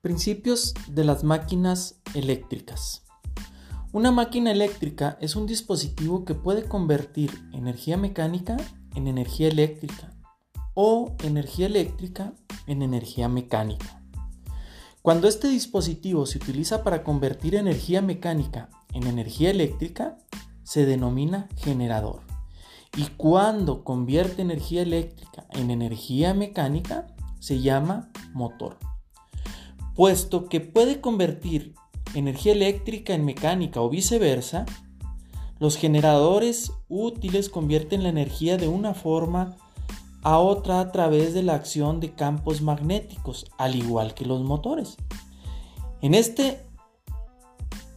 Principios 0.00 0.74
de 0.86 1.02
las 1.02 1.24
máquinas 1.24 2.00
eléctricas. 2.14 3.02
Una 3.90 4.12
máquina 4.12 4.52
eléctrica 4.52 5.18
es 5.20 5.34
un 5.34 5.48
dispositivo 5.48 6.24
que 6.24 6.36
puede 6.36 6.68
convertir 6.68 7.32
energía 7.52 7.96
mecánica 7.96 8.56
en 8.94 9.08
energía 9.08 9.48
eléctrica 9.48 10.14
o 10.74 11.16
energía 11.24 11.66
eléctrica 11.66 12.32
en 12.68 12.82
energía 12.82 13.28
mecánica. 13.28 14.00
Cuando 15.02 15.26
este 15.26 15.48
dispositivo 15.48 16.26
se 16.26 16.38
utiliza 16.38 16.84
para 16.84 17.02
convertir 17.02 17.56
energía 17.56 18.00
mecánica 18.00 18.70
en 18.94 19.04
energía 19.08 19.50
eléctrica, 19.50 20.16
se 20.62 20.86
denomina 20.86 21.48
generador. 21.56 22.20
Y 22.96 23.02
cuando 23.16 23.82
convierte 23.82 24.42
energía 24.42 24.82
eléctrica 24.82 25.48
en 25.50 25.72
energía 25.72 26.34
mecánica, 26.34 27.08
se 27.40 27.60
llama 27.60 28.12
motor. 28.32 28.78
Puesto 29.98 30.48
que 30.48 30.60
puede 30.60 31.00
convertir 31.00 31.74
energía 32.14 32.52
eléctrica 32.52 33.14
en 33.14 33.24
mecánica 33.24 33.80
o 33.80 33.90
viceversa, 33.90 34.64
los 35.58 35.76
generadores 35.76 36.70
útiles 36.88 37.48
convierten 37.48 38.04
la 38.04 38.10
energía 38.10 38.58
de 38.58 38.68
una 38.68 38.94
forma 38.94 39.56
a 40.22 40.38
otra 40.38 40.78
a 40.78 40.92
través 40.92 41.34
de 41.34 41.42
la 41.42 41.54
acción 41.54 41.98
de 41.98 42.12
campos 42.12 42.62
magnéticos, 42.62 43.46
al 43.58 43.74
igual 43.74 44.14
que 44.14 44.24
los 44.24 44.44
motores. 44.44 44.96
En 46.00 46.14
este 46.14 46.64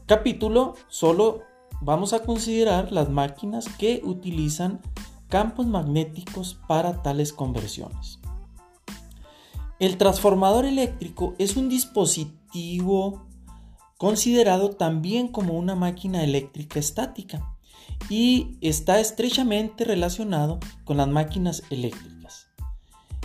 capítulo 0.08 0.74
solo 0.88 1.42
vamos 1.82 2.14
a 2.14 2.24
considerar 2.24 2.92
las 2.92 3.12
máquinas 3.12 3.70
que 3.78 4.02
utilizan 4.04 4.82
campos 5.30 5.68
magnéticos 5.68 6.58
para 6.68 7.04
tales 7.04 7.32
conversiones. 7.32 8.21
El 9.82 9.98
transformador 9.98 10.66
eléctrico 10.66 11.34
es 11.40 11.58
un 11.58 11.68
dispositivo 11.68 13.26
considerado 13.98 14.70
también 14.70 15.28
como 15.28 15.58
una 15.58 15.74
máquina 15.74 16.24
eléctrica 16.24 16.78
estática 16.78 17.58
y 18.08 18.60
está 18.62 19.00
estrechamente 19.00 19.84
relacionado 19.84 20.60
con 20.84 20.98
las 20.98 21.08
máquinas 21.08 21.64
eléctricas. 21.72 22.46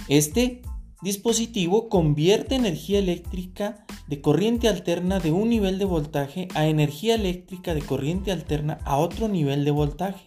Este 0.09 0.63
dispositivo 1.03 1.91
convierte 1.91 2.55
energía 2.55 3.01
eléctrica 3.01 3.85
de 4.09 4.23
corriente 4.23 4.67
alterna 4.67 5.21
de 5.21 5.33
un 5.33 5.51
nivel 5.51 5.79
de 5.79 5.85
voltaje 5.85 6.49
a 6.55 6.69
energía 6.69 7.17
eléctrica 7.17 7.75
de 7.75 7.83
corriente 7.83 8.33
alterna 8.33 8.79
a 8.87 8.97
otro 8.97 9.29
nivel 9.29 9.67
de 9.67 9.73
voltaje. 9.73 10.25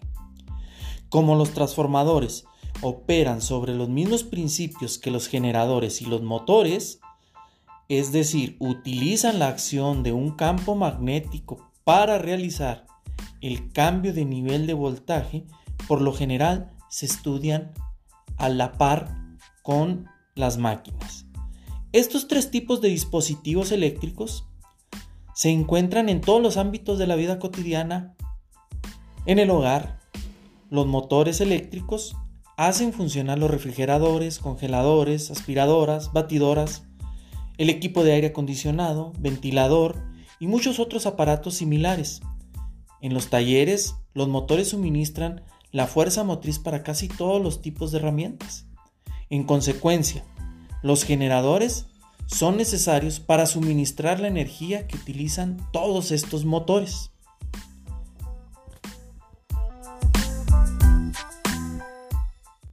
Como 1.09 1.33
los 1.33 1.55
transformadores 1.55 2.45
operan 2.81 3.41
sobre 3.41 3.75
los 3.75 3.89
mismos 3.89 4.23
principios 4.23 4.97
que 4.97 5.11
los 5.11 5.27
generadores 5.27 6.01
y 6.01 6.05
los 6.05 6.21
motores, 6.21 6.99
es 7.87 8.11
decir, 8.11 8.55
utilizan 8.59 9.39
la 9.39 9.47
acción 9.47 10.03
de 10.03 10.13
un 10.13 10.31
campo 10.31 10.75
magnético 10.75 11.71
para 11.83 12.17
realizar 12.17 12.85
el 13.41 13.71
cambio 13.71 14.13
de 14.13 14.25
nivel 14.25 14.67
de 14.67 14.73
voltaje, 14.73 15.45
por 15.87 16.01
lo 16.01 16.13
general 16.13 16.71
se 16.89 17.05
estudian 17.05 17.71
a 18.37 18.49
la 18.49 18.73
par 18.73 19.15
con 19.63 20.07
las 20.35 20.57
máquinas. 20.57 21.25
Estos 21.91 22.27
tres 22.27 22.51
tipos 22.51 22.81
de 22.81 22.89
dispositivos 22.89 23.71
eléctricos 23.71 24.45
se 25.33 25.49
encuentran 25.49 26.09
en 26.09 26.21
todos 26.21 26.41
los 26.41 26.57
ámbitos 26.57 26.99
de 26.99 27.07
la 27.07 27.15
vida 27.15 27.39
cotidiana, 27.39 28.15
en 29.25 29.39
el 29.39 29.49
hogar, 29.49 29.99
los 30.69 30.85
motores 30.85 31.41
eléctricos 31.41 32.15
hacen 32.59 32.91
funcionar 32.91 33.39
los 33.39 33.49
refrigeradores, 33.49 34.39
congeladores, 34.39 35.31
aspiradoras, 35.31 36.11
batidoras, 36.11 36.83
el 37.57 37.69
equipo 37.69 38.03
de 38.03 38.11
aire 38.11 38.27
acondicionado, 38.27 39.13
ventilador 39.17 40.03
y 40.41 40.47
muchos 40.47 40.77
otros 40.77 41.05
aparatos 41.05 41.53
similares. 41.53 42.19
En 42.99 43.13
los 43.13 43.29
talleres, 43.29 43.95
los 44.13 44.27
motores 44.27 44.71
suministran 44.71 45.41
la 45.71 45.87
fuerza 45.87 46.25
motriz 46.25 46.59
para 46.59 46.83
casi 46.83 47.07
todos 47.07 47.41
los 47.41 47.61
tipos 47.61 47.93
de 47.93 47.99
herramientas. 47.99 48.65
En 49.29 49.45
consecuencia, 49.45 50.25
los 50.83 51.05
generadores 51.05 51.85
son 52.25 52.57
necesarios 52.57 53.21
para 53.21 53.45
suministrar 53.45 54.19
la 54.19 54.27
energía 54.27 54.85
que 54.85 54.97
utilizan 54.97 55.65
todos 55.71 56.11
estos 56.11 56.43
motores. 56.43 57.11